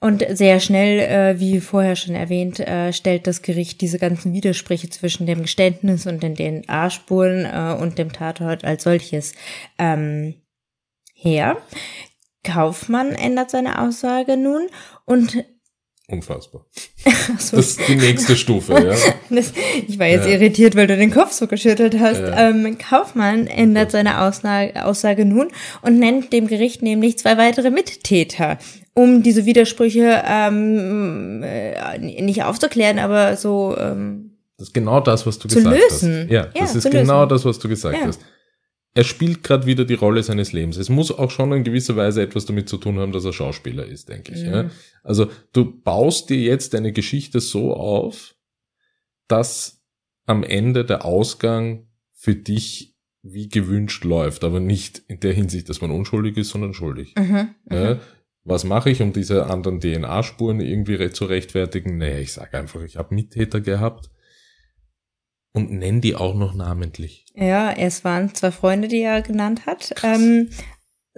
[0.00, 4.90] Und sehr schnell, äh, wie vorher schon erwähnt, äh, stellt das Gericht diese ganzen Widersprüche
[4.90, 9.32] zwischen dem Geständnis und den DNA-Spuren äh, und dem Tatort als solches
[9.78, 10.34] ähm,
[11.14, 11.56] her.
[12.42, 14.66] Kaufmann ändert seine Aussage nun
[15.06, 15.42] und
[16.06, 16.66] Unfassbar.
[17.38, 17.56] so.
[17.56, 18.94] Das ist die nächste Stufe, ja.
[19.30, 19.52] Das,
[19.88, 20.32] ich war jetzt ja.
[20.32, 22.20] irritiert, weil du den Kopf so geschüttelt hast.
[22.20, 22.50] Ja.
[22.50, 25.48] Ähm, Kaufmann ändert seine Aussage, Aussage nun
[25.80, 28.58] und nennt dem Gericht nämlich zwei weitere Mittäter
[28.94, 35.38] um diese Widersprüche ähm, äh, nicht aufzuklären, aber so ähm, Das ist genau das, was
[35.38, 36.22] du gesagt lösen.
[36.22, 36.30] hast.
[36.30, 37.28] Ja, ja das ist genau lösen.
[37.30, 38.20] das, was du gesagt hast.
[38.96, 40.76] Er spielt gerade wieder die Rolle seines Lebens.
[40.76, 43.84] Es muss auch schon in gewisser Weise etwas damit zu tun haben, dass er Schauspieler
[43.84, 44.44] ist, denke ich.
[44.44, 44.52] Mhm.
[44.52, 44.70] Ja?
[45.02, 48.36] Also du baust dir jetzt deine Geschichte so auf,
[49.26, 49.82] dass
[50.26, 55.80] am Ende der Ausgang für dich wie gewünscht läuft, aber nicht in der Hinsicht, dass
[55.80, 57.14] man unschuldig ist, sondern schuldig.
[57.18, 57.94] Mhm, ja?
[57.94, 58.00] Mhm.
[58.44, 61.96] Was mache ich, um diese anderen DNA-Spuren irgendwie zu rechtfertigen?
[61.96, 64.10] Naja, ich sage einfach, ich habe Mittäter gehabt
[65.54, 67.24] und nenne die auch noch namentlich.
[67.34, 69.94] Ja, es waren zwei Freunde, die er genannt hat.
[70.02, 70.50] Ähm,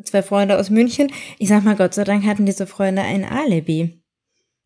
[0.05, 1.11] zwei Freunde aus München.
[1.39, 4.03] Ich sag mal, Gott sei Dank hatten diese Freunde ein Alibi.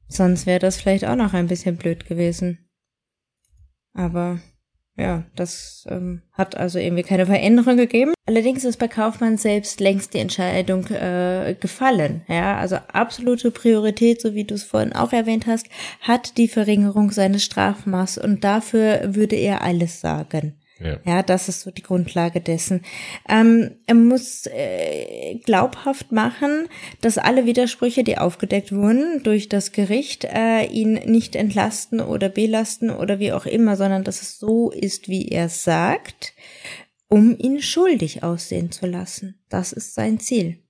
[0.09, 2.69] Sonst wäre das vielleicht auch noch ein bisschen blöd gewesen.
[3.95, 4.41] Aber
[4.97, 8.13] ja, das ähm, hat also irgendwie keine Veränderung gegeben.
[8.27, 12.23] Allerdings ist bei Kaufmann selbst längst die Entscheidung äh, gefallen.
[12.29, 15.67] Ja, also absolute Priorität, so wie du es vorhin auch erwähnt hast,
[16.01, 20.60] hat die Verringerung seines Strafmaßes und dafür würde er alles sagen.
[20.81, 20.99] Ja.
[21.05, 22.83] ja, das ist so die Grundlage dessen.
[23.29, 26.69] Ähm, er muss äh, glaubhaft machen,
[27.03, 32.91] dass alle Widersprüche, die aufgedeckt wurden durch das Gericht, äh, ihn nicht entlasten oder belasten
[32.91, 36.33] oder wie auch immer, sondern dass es so ist, wie er sagt,
[37.09, 39.43] um ihn schuldig aussehen zu lassen.
[39.51, 40.63] Das ist sein Ziel.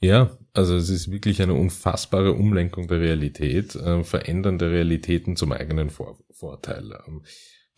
[0.00, 5.52] Ja, Also es ist wirklich eine unfassbare Umlenkung der Realität, äh, Verändern der Realitäten zum
[5.52, 6.98] eigenen Vor Vorteil.
[7.06, 7.22] Ähm,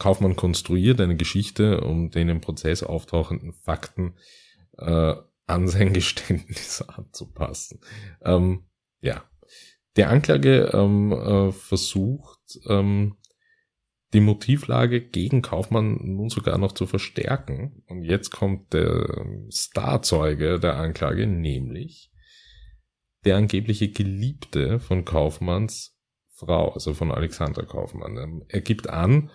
[0.01, 4.15] Kaufmann konstruiert eine Geschichte, um den im Prozess auftauchenden Fakten
[4.79, 5.15] äh,
[5.47, 7.81] an sein Geständnis anzupassen.
[8.25, 8.65] Ähm,
[9.01, 9.25] ja,
[9.97, 13.17] der Anklage ähm, äh, versucht, ähm,
[14.13, 17.85] die Motivlage gegen Kaufmann nun sogar noch zu verstärken.
[17.87, 22.11] Und jetzt kommt der Starzeuge der Anklage, nämlich
[23.25, 25.97] der angebliche Geliebte von Kaufmanns
[26.41, 28.17] Frau, also von Alexandra Kaufmann.
[28.17, 29.31] Ähm, er gibt an,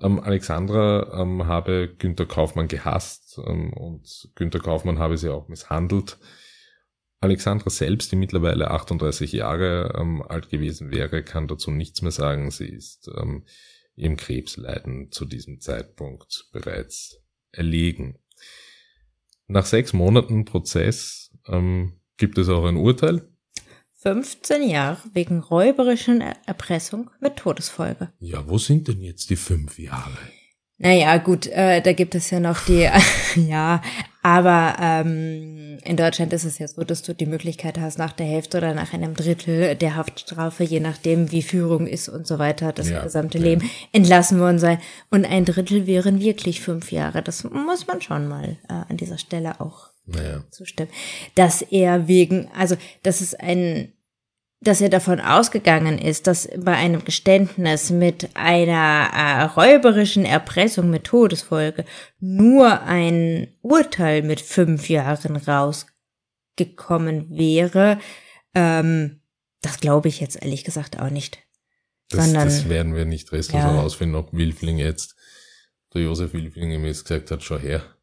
[0.00, 6.18] ähm, Alexandra ähm, habe Günter Kaufmann gehasst ähm, und Günter Kaufmann habe sie auch misshandelt.
[7.20, 12.50] Alexandra selbst, die mittlerweile 38 Jahre ähm, alt gewesen wäre, kann dazu nichts mehr sagen.
[12.50, 13.44] Sie ist ähm,
[13.94, 17.18] ihrem Krebsleiden zu diesem Zeitpunkt bereits
[17.52, 18.18] erlegen.
[19.46, 23.28] Nach sechs Monaten Prozess ähm, gibt es auch ein Urteil.
[24.06, 28.12] 15 Jahre wegen räuberischen Erpressung mit Todesfolge.
[28.20, 30.16] Ja, wo sind denn jetzt die fünf Jahre?
[30.78, 32.88] Naja, gut, äh, da gibt es ja noch die,
[33.48, 33.82] ja,
[34.22, 38.26] aber ähm, in Deutschland ist es ja so, dass du die Möglichkeit hast, nach der
[38.26, 42.72] Hälfte oder nach einem Drittel der Haftstrafe, je nachdem wie Führung ist und so weiter,
[42.72, 43.44] das ja, gesamte ja.
[43.44, 44.78] Leben entlassen worden sein.
[45.10, 47.22] Und ein Drittel wären wirklich fünf Jahre.
[47.22, 50.44] Das muss man schon mal äh, an dieser Stelle auch naja.
[50.50, 50.90] zustimmen.
[51.34, 53.92] Dass er wegen, also das ist ein
[54.60, 61.04] dass er davon ausgegangen ist, dass bei einem Geständnis mit einer äh, räuberischen Erpressung mit
[61.04, 61.84] Todesfolge
[62.20, 67.98] nur ein Urteil mit fünf Jahren rausgekommen wäre,
[68.54, 69.20] ähm,
[69.60, 71.38] das glaube ich jetzt ehrlich gesagt auch nicht.
[72.08, 73.72] Das, Sondern, das werden wir nicht restlos ja.
[73.72, 75.16] herausfinden, ob Wilfling jetzt,
[75.92, 77.95] der Josef Wilfling ihm jetzt gesagt hat, schau her,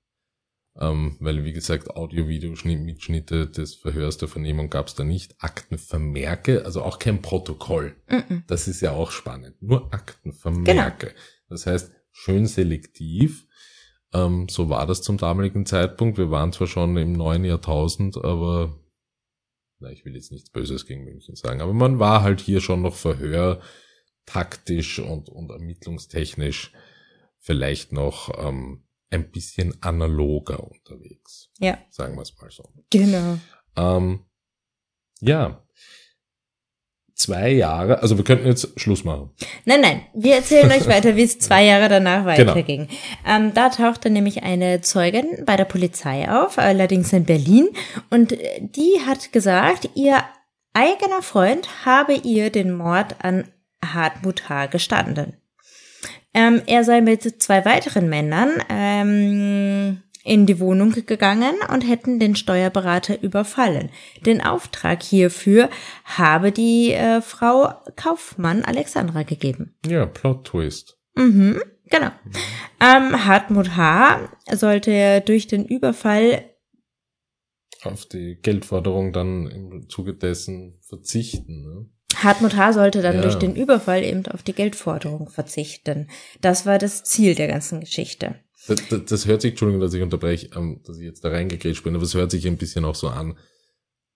[0.80, 5.36] ähm, weil, wie gesagt, Audio-Video-Mitschnitte des Verhörs der Vernehmung gab es da nicht.
[5.40, 7.96] Aktenvermerke, also auch kein Protokoll.
[8.08, 8.44] Mm -mm.
[8.48, 9.62] Das ist ja auch spannend.
[9.62, 11.08] Nur Aktenvermerke.
[11.08, 11.20] Genau.
[11.50, 13.48] Das heißt, schön selektiv.
[14.14, 16.18] Ähm, so war das zum damaligen Zeitpunkt.
[16.18, 18.80] Wir waren zwar schon im neuen Jahrtausend, aber
[19.80, 22.82] na, ich will jetzt nichts Böses gegen München sagen, aber man war halt hier schon
[22.82, 23.62] noch Verhör
[24.26, 26.72] taktisch und, und ermittlungstechnisch
[27.40, 28.83] vielleicht noch ähm,
[29.14, 31.50] ein bisschen analoger unterwegs.
[31.60, 31.78] Ja.
[31.90, 32.64] Sagen wir es mal so.
[32.90, 33.38] Genau.
[33.78, 34.26] Ähm,
[35.22, 35.60] ja.
[37.16, 39.30] Zwei Jahre, also wir könnten jetzt Schluss machen.
[39.66, 42.52] Nein, nein, wir erzählen euch weiter, wie es zwei Jahre danach genau.
[42.52, 42.88] weiterging.
[42.88, 43.00] Genau.
[43.26, 47.70] Ähm, da tauchte nämlich eine Zeugin bei der Polizei auf, allerdings in Berlin,
[48.10, 50.24] und die hat gesagt, ihr
[50.74, 53.48] eigener Freund habe ihr den Mord an
[53.86, 54.66] Hartmut H.
[54.66, 55.38] gestanden.
[56.34, 62.36] Ähm, er sei mit zwei weiteren Männern ähm, in die Wohnung gegangen und hätten den
[62.36, 63.90] Steuerberater überfallen.
[64.26, 65.70] Den Auftrag hierfür
[66.06, 69.76] habe die äh, Frau Kaufmann Alexandra gegeben.
[69.86, 70.98] Ja, Plot Twist.
[71.16, 72.12] Mhm, genau.
[72.80, 74.30] Ähm, Hartmut H.
[74.52, 76.46] sollte durch den Überfall
[77.86, 81.64] auf die Geldforderung dann im Zuge dessen verzichten.
[81.64, 81.90] Ne?
[82.22, 82.74] Hartmut H.
[82.74, 83.22] sollte dann ja.
[83.22, 86.10] durch den Überfall eben auf die Geldforderung verzichten.
[86.42, 88.36] Das war das Ziel der ganzen Geschichte.
[88.68, 91.84] Das, das, das hört sich, Entschuldigung, dass ich unterbreche, ähm, dass ich jetzt da reingegrätscht
[91.84, 93.38] bin, aber es hört sich ein bisschen auch so an,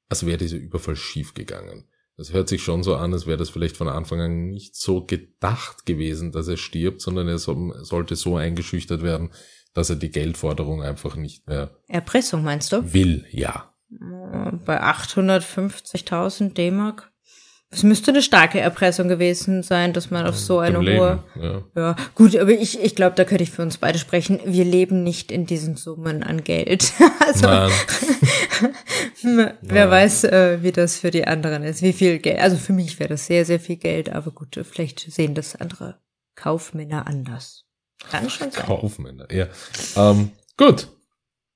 [0.09, 1.85] als wäre dieser Überfall schief gegangen.
[2.17, 5.05] Das hört sich schon so an, als wäre das vielleicht von Anfang an nicht so
[5.05, 9.31] gedacht gewesen, dass er stirbt, sondern er sollte so eingeschüchtert werden,
[9.73, 11.77] dass er die Geldforderung einfach nicht mehr.
[11.87, 12.93] Erpressung meinst du?
[12.93, 13.71] Will, ja.
[14.65, 17.11] Bei 850.000 D-Mark
[17.69, 21.23] es müsste eine starke Erpressung gewesen sein, dass man auf so eine hohe.
[21.35, 21.63] Ja.
[21.75, 21.95] ja.
[22.15, 24.39] gut, aber ich, ich glaube, da könnte ich für uns beide sprechen.
[24.45, 26.93] Wir leben nicht in diesen Summen an Geld.
[27.19, 27.47] also,
[29.21, 29.91] wer Nein.
[29.91, 32.39] weiß, äh, wie das für die anderen ist, wie viel Geld.
[32.39, 35.99] Also für mich wäre das sehr, sehr viel Geld, aber gut, vielleicht sehen das andere
[36.35, 37.65] Kaufmänner anders.
[38.09, 38.65] Kann schon sein.
[38.65, 39.47] Kaufmänner, ja.
[39.97, 40.87] Ähm, gut.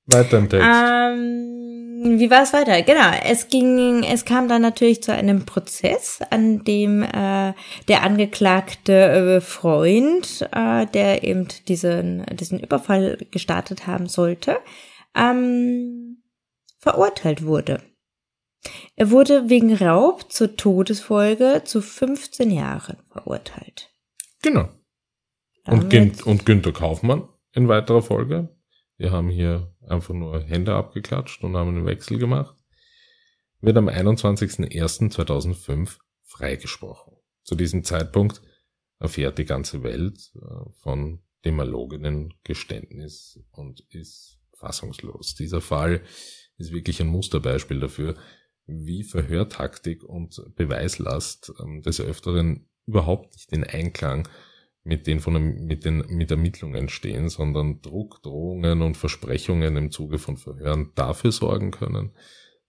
[0.06, 0.66] Weiter im Text.
[0.68, 1.71] Ähm,
[2.04, 2.82] wie war es weiter?
[2.82, 7.54] Genau, es ging, es kam dann natürlich zu einem Prozess, an dem äh,
[7.88, 14.58] der angeklagte äh, Freund, äh, der eben diesen, diesen Überfall gestartet haben sollte,
[15.14, 16.22] ähm,
[16.78, 17.82] verurteilt wurde.
[18.96, 23.90] Er wurde wegen Raub zur Todesfolge zu 15 Jahren verurteilt.
[24.42, 24.68] Genau.
[25.66, 28.48] Und, Gün und Günther Kaufmann in weiterer Folge.
[28.96, 32.56] Wir haben hier einfach nur Hände abgeklatscht und haben einen Wechsel gemacht,
[33.60, 37.12] wird am 21.01.2005 freigesprochen.
[37.44, 38.42] Zu diesem Zeitpunkt
[38.98, 40.40] erfährt die ganze Welt äh,
[40.80, 45.34] von dem erlogenen Geständnis und ist fassungslos.
[45.34, 46.02] Dieser Fall
[46.56, 48.14] ist wirklich ein Musterbeispiel dafür,
[48.66, 54.28] wie Verhörtaktik und Beweislast ähm, des Öfteren überhaupt nicht in Einklang
[54.84, 55.34] mit den von
[55.66, 61.30] mit den mit Ermittlungen stehen, sondern Druck, Drohungen und Versprechungen im Zuge von Verhören dafür
[61.30, 62.12] sorgen können,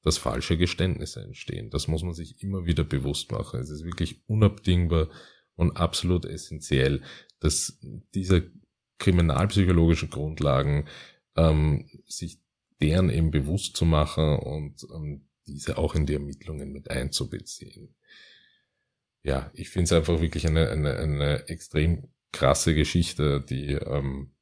[0.03, 1.69] dass falsche Geständnisse entstehen.
[1.69, 3.59] Das muss man sich immer wieder bewusst machen.
[3.59, 5.09] Es ist wirklich unabdingbar
[5.55, 7.01] und absolut essentiell,
[7.39, 7.79] dass
[8.13, 8.51] diese
[8.99, 10.85] kriminalpsychologischen Grundlagen
[11.35, 12.39] ähm, sich
[12.81, 17.95] deren eben bewusst zu machen und ähm, diese auch in die Ermittlungen mit einzubeziehen.
[19.23, 24.33] Ja, ich finde es einfach wirklich eine, eine, eine extrem krasse Geschichte, die ähm,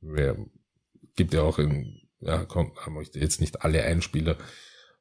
[0.00, 0.36] wer,
[1.16, 4.36] gibt ja auch in, ja, komm, haben euch jetzt nicht alle Einspieler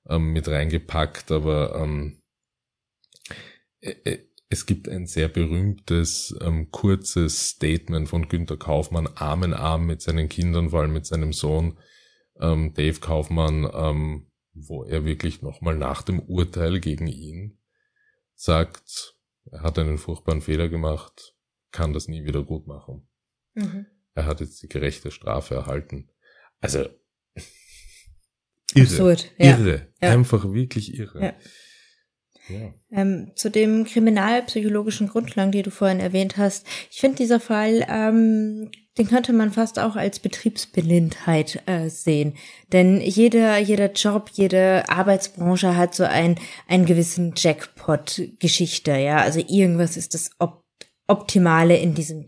[0.08, 2.22] ähm, mit reingepackt, aber ähm,
[3.82, 9.54] äh, äh, es gibt ein sehr berühmtes, ähm, kurzes Statement von Günter Kaufmann, Arm in
[9.54, 11.78] Arm mit seinen Kindern, vor allem mit seinem Sohn
[12.40, 17.60] ähm, Dave Kaufmann, ähm, wo er wirklich nochmal nach dem Urteil gegen ihn
[18.36, 19.17] sagt,
[19.52, 21.36] er hat einen furchtbaren Fehler gemacht,
[21.72, 23.08] kann das nie wieder gut machen.
[23.54, 23.86] Mhm.
[24.14, 26.10] Er hat jetzt die gerechte Strafe erhalten.
[26.60, 26.80] Also
[28.74, 29.58] irre, Absurd, ja.
[29.58, 30.12] irre, ja.
[30.12, 31.22] einfach wirklich irre.
[31.22, 31.34] Ja.
[32.92, 36.66] Ähm, zu dem kriminalpsychologischen Grundlagen, die du vorhin erwähnt hast.
[36.90, 42.36] Ich finde dieser Fall, ähm, den könnte man fast auch als Betriebsblindheit äh, sehen.
[42.72, 46.36] Denn jeder, jeder Job, jede Arbeitsbranche hat so ein,
[46.68, 49.18] einen gewissen Jackpot-Geschichte, ja.
[49.18, 50.64] Also irgendwas ist das Op
[51.10, 52.28] Optimale in diesem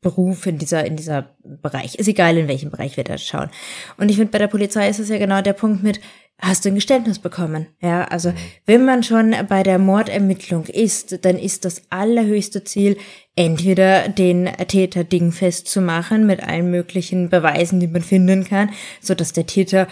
[0.00, 1.96] Beruf, in dieser, in dieser Bereich.
[1.96, 3.50] Ist egal, in welchem Bereich wir da schauen.
[3.98, 6.00] Und ich finde, bei der Polizei ist es ja genau der Punkt mit,
[6.40, 7.66] hast du ein Geständnis bekommen.
[7.80, 8.36] Ja, also mhm.
[8.66, 12.96] wenn man schon bei der Mordermittlung ist, dann ist das allerhöchste Ziel,
[13.36, 18.70] entweder den Täter dingfest zu machen mit allen möglichen Beweisen, die man finden kann,
[19.00, 19.88] so dass der Täter,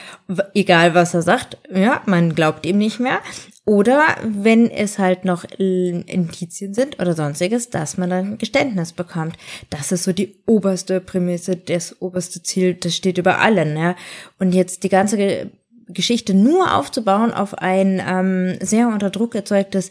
[0.54, 3.20] egal was er sagt, ja, man glaubt ihm nicht mehr.
[3.64, 9.36] Oder wenn es halt noch Indizien sind oder sonstiges, dass man dann ein Geständnis bekommt.
[9.70, 13.76] Das ist so die oberste Prämisse, das oberste Ziel, das steht über allen.
[13.76, 13.94] Ja.
[14.40, 15.52] Und jetzt die ganze
[15.92, 19.90] Geschichte nur aufzubauen auf ein ähm, sehr unter Druck erzeugtes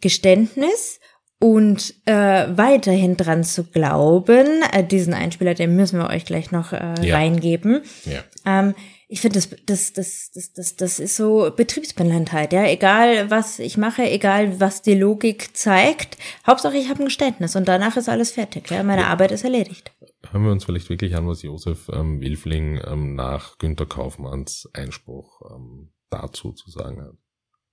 [0.00, 1.00] Geständnis
[1.40, 6.72] und äh, weiterhin dran zu glauben, äh, diesen Einspieler, den müssen wir euch gleich noch
[6.72, 7.16] äh, ja.
[7.16, 7.82] reingeben.
[8.04, 8.24] Ja.
[8.44, 8.74] Ähm,
[9.10, 12.64] ich finde, das, das, das, das, das, das ist so Betriebsblindheit, ja.
[12.64, 17.68] Egal, was ich mache, egal, was die Logik zeigt, Hauptsache ich habe ein Geständnis und
[17.68, 18.82] danach ist alles fertig, ja.
[18.82, 19.08] Meine ja.
[19.08, 19.92] Arbeit ist erledigt
[20.32, 25.42] hören wir uns vielleicht wirklich an, was Josef ähm, Wilfling ähm, nach Günter Kaufmanns Einspruch
[25.50, 27.14] ähm, dazu zu sagen hat.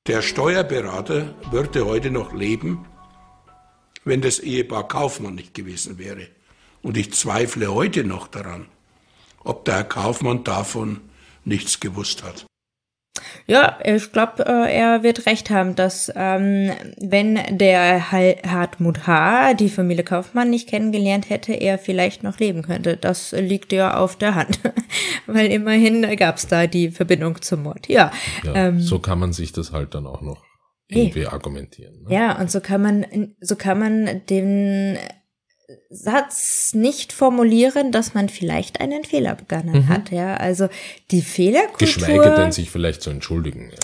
[0.08, 2.86] Der Steuerberater würde heute noch leben,
[4.04, 6.28] wenn das Ehepaar Kaufmann nicht gewesen wäre.
[6.82, 8.68] Und ich zweifle heute noch daran,
[9.44, 11.02] ob der Herr Kaufmann davon
[11.44, 12.46] nichts gewusst hat.
[13.48, 19.54] Ja, ich glaube, äh, er wird recht haben, dass ähm, wenn der Hartmut H.
[19.54, 22.98] die Familie Kaufmann nicht kennengelernt hätte, er vielleicht noch leben könnte.
[22.98, 24.60] Das liegt ja auf der Hand,
[25.28, 27.88] weil immerhin gab es da die Verbindung zum Mord.
[27.88, 28.12] Ja,
[28.44, 30.44] ja ähm, so kann man sich das halt dann auch noch
[30.88, 31.26] irgendwie nee.
[31.26, 32.04] argumentieren.
[32.04, 32.14] Ne?
[32.14, 34.98] Ja, und so kann man, so kann man den
[35.90, 39.90] Satz nicht formulieren, dass man vielleicht einen Fehler begangen mhm.
[39.90, 40.12] hat.
[40.12, 40.68] Ja, also
[41.12, 41.88] die Fehlerkultur.
[41.88, 43.72] Geschweige denn sich vielleicht zu entschuldigen.
[43.72, 43.78] Ja.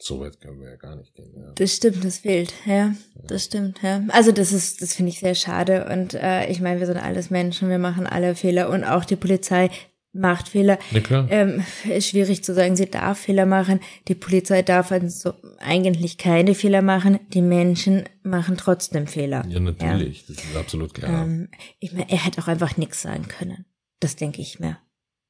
[0.00, 1.32] So weit können wir ja gar nicht gehen.
[1.36, 1.52] Ja.
[1.54, 2.52] Das stimmt, das fehlt.
[2.66, 2.94] Ja, ja.
[3.28, 3.80] das stimmt.
[3.82, 5.88] Ja, also das ist, das finde ich sehr schade.
[5.92, 9.14] Und äh, ich meine, wir sind alles Menschen, wir machen alle Fehler und auch die
[9.14, 9.70] Polizei
[10.12, 10.78] macht Fehler.
[10.90, 11.26] Ja, klar.
[11.30, 13.80] Ähm, ist schwierig zu sagen, sie darf Fehler machen.
[14.08, 17.18] Die Polizei darf also eigentlich keine Fehler machen.
[17.28, 19.44] Die Menschen machen trotzdem Fehler.
[19.48, 20.28] Ja, natürlich.
[20.28, 20.34] Ja.
[20.34, 21.24] Das ist absolut klar.
[21.24, 21.48] Ähm,
[21.78, 23.64] ich meine, er hätte auch einfach nichts sagen können.
[24.00, 24.78] Das denke ich mir.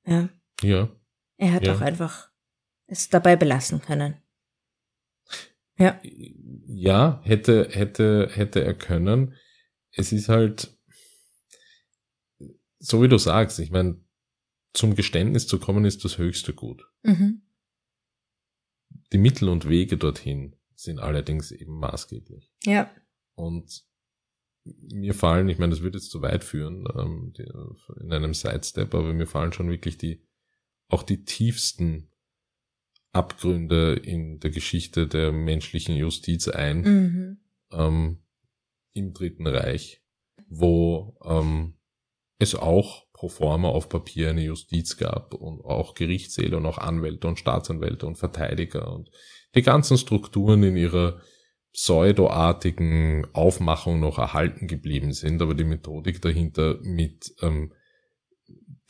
[0.06, 0.28] Ja.
[0.62, 0.88] Ja.
[1.36, 1.76] Er hätte ja.
[1.76, 2.30] auch einfach
[2.86, 4.16] es dabei belassen können.
[5.78, 6.00] Ja.
[6.66, 9.34] Ja, hätte, hätte, hätte er können.
[9.92, 10.76] Es ist halt,
[12.78, 14.01] so wie du sagst, ich meine,
[14.72, 16.86] zum Geständnis zu kommen, ist das höchste Gut.
[17.02, 17.42] Mhm.
[19.12, 22.50] Die Mittel und Wege dorthin sind allerdings eben maßgeblich.
[22.64, 22.90] Ja.
[23.34, 23.84] Und
[24.64, 27.46] mir fallen, ich meine, das würde jetzt zu weit führen ähm, die,
[28.00, 30.22] in einem Sidestep, aber mir fallen schon wirklich die
[30.88, 32.10] auch die tiefsten
[33.12, 37.40] Abgründe in der Geschichte der menschlichen Justiz ein mhm.
[37.72, 38.18] ähm,
[38.92, 40.02] im Dritten Reich,
[40.48, 41.74] wo ähm,
[42.38, 47.28] es auch pro forma auf Papier eine Justiz gab und auch Gerichtssäle und auch Anwälte
[47.28, 49.12] und Staatsanwälte und Verteidiger und
[49.54, 51.20] die ganzen Strukturen in ihrer
[51.72, 57.72] pseudoartigen Aufmachung noch erhalten geblieben sind, aber die Methodik dahinter mit ähm,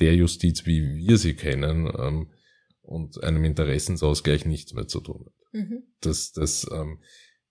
[0.01, 2.33] der Justiz, wie wir sie kennen, ähm,
[2.81, 5.53] und einem Interessensausgleich nichts mehr zu tun hat.
[5.53, 5.83] Mhm.
[6.01, 7.03] Das, das ähm,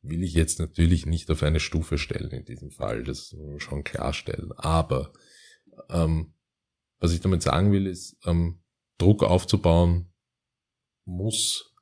[0.01, 4.51] will ich jetzt natürlich nicht auf eine Stufe stellen in diesem Fall, das schon klarstellen.
[4.53, 5.13] Aber
[5.89, 6.33] ähm,
[7.01, 8.61] was ich damit sagen will, ist, ähm,
[8.97, 10.13] Druck aufzubauen
[11.05, 11.73] muss,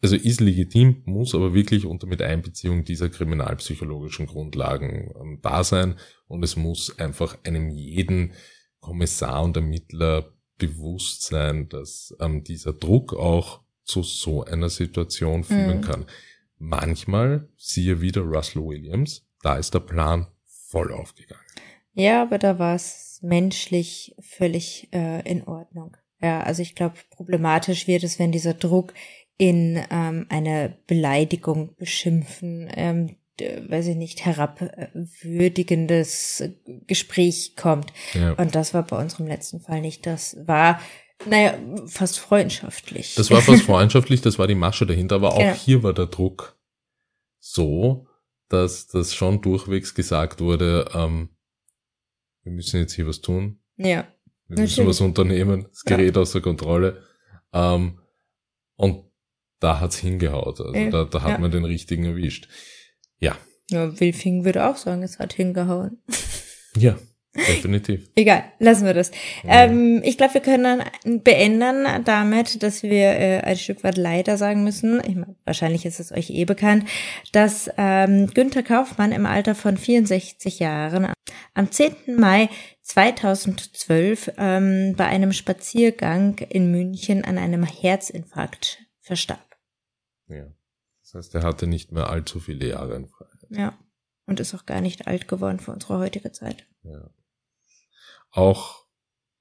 [0.00, 5.98] also ist legitim, muss aber wirklich unter Miteinbeziehung dieser kriminalpsychologischen Grundlagen ähm, da sein
[6.28, 8.32] und es muss einfach einem jeden
[8.80, 15.78] Kommissar und Ermittler bewusst sein, dass ähm, dieser Druck auch zu so einer Situation führen
[15.78, 15.82] Mhm.
[15.82, 16.06] kann.
[16.58, 21.45] Manchmal, siehe wieder Russell Williams, da ist der Plan voll aufgegangen.
[21.96, 25.96] Ja, aber da war es menschlich völlig äh, in Ordnung.
[26.20, 28.92] Ja, also ich glaube, problematisch wird es, wenn dieser Druck
[29.38, 36.44] in ähm, eine Beleidigung, Beschimpfen, ähm, weiß ich nicht, herabwürdigendes
[36.86, 37.94] Gespräch kommt.
[38.12, 38.32] Ja.
[38.32, 40.04] Und das war bei unserem letzten Fall nicht.
[40.06, 40.80] Das war,
[41.26, 43.14] naja, fast freundschaftlich.
[43.14, 45.54] Das war fast freundschaftlich, das war die Masche dahinter, aber auch Genau.
[45.54, 46.58] hier war der Druck
[47.38, 48.06] so,
[48.48, 51.30] dass das schon durchwegs gesagt wurde, ähm,
[52.46, 54.06] wir müssen jetzt hier was tun, ja.
[54.46, 54.88] wir müssen Natürlich.
[54.88, 55.96] was unternehmen, das Ja.
[55.96, 57.02] gerät außer Kontrolle.
[57.52, 57.98] Ähm,
[58.76, 59.04] und
[59.58, 61.38] da hat's hingehaut, also Ja, da, da hat ja.
[61.38, 62.48] man den richtigen erwischt.
[63.18, 63.36] Ja,
[63.70, 63.98] ja.
[63.98, 66.00] Wilfing würde auch sagen, es hat hingehauen.
[66.76, 66.96] ja,
[67.36, 68.08] definitiv.
[68.14, 69.10] Egal, lassen wir das.
[69.44, 69.64] Ja.
[69.64, 74.64] Ähm, ich glaube, wir können beenden damit, dass wir äh, ein Stück weit leider sagen
[74.64, 76.88] müssen, ich mein, wahrscheinlich ist es euch eh bekannt,
[77.32, 81.12] dass ähm, Günther Kaufmann im Alter von 64 Jahren
[81.54, 81.94] am 10.
[82.16, 82.48] Mai
[82.82, 89.56] 2012 ähm, bei einem Spaziergang in München an einem Herzinfarkt verstarb.
[90.28, 90.46] Ja.
[91.02, 93.46] Das heißt, er hatte nicht mehr allzu viele Jahre in Freiheit.
[93.50, 93.78] Ja.
[94.26, 96.66] Und ist auch gar nicht alt geworden für unsere heutige Zeit.
[96.82, 97.10] Ja.
[98.36, 98.84] Auch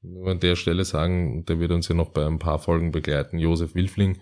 [0.02, 3.40] nur an der Stelle sagen, der wird uns ja noch bei ein paar Folgen begleiten,
[3.40, 4.22] Josef Wilfling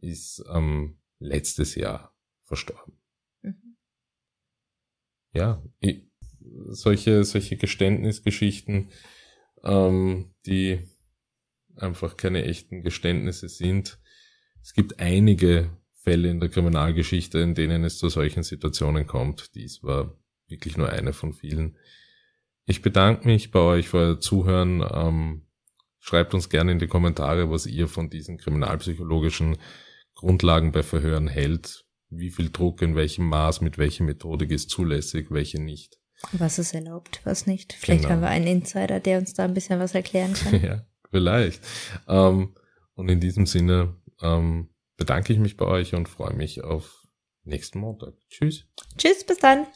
[0.00, 2.98] ist ähm, letztes Jahr verstorben.
[3.42, 3.76] Mhm.
[5.34, 6.08] Ja, ich,
[6.68, 8.90] solche, solche Geständnisgeschichten,
[9.64, 10.88] ähm, die
[11.76, 14.00] einfach keine echten Geständnisse sind.
[14.62, 19.54] Es gibt einige Fälle in der Kriminalgeschichte, in denen es zu solchen Situationen kommt.
[19.54, 20.16] Dies war
[20.48, 21.76] wirklich nur eine von vielen.
[22.66, 24.84] Ich bedanke mich bei euch für euer Zuhören.
[24.92, 25.46] Ähm,
[25.98, 29.58] schreibt uns gerne in die Kommentare, was ihr von diesen kriminalpsychologischen
[30.14, 31.84] Grundlagen bei Verhören hält.
[32.08, 35.98] Wie viel Druck, in welchem Maß, mit welcher Methodik ist zulässig, welche nicht.
[36.32, 37.72] Was ist erlaubt, was nicht.
[37.72, 38.14] Vielleicht Genau.
[38.14, 40.60] haben wir einen Insider, der uns da ein bisschen was erklären kann.
[40.62, 41.62] ja, vielleicht.
[42.08, 42.54] Ähm,
[42.94, 47.06] und in diesem Sinne ähm, bedanke ich mich bei euch und freue mich auf
[47.44, 48.14] nächsten Montag.
[48.28, 48.66] Tschüss.
[48.98, 49.66] Tschüss, bis dann.